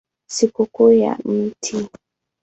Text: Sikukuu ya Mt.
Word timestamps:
Sikukuu 0.27 0.91
ya 0.93 1.17
Mt. 1.25 1.87